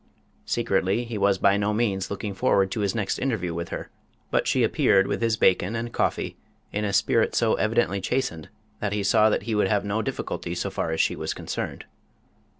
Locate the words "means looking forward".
1.75-2.71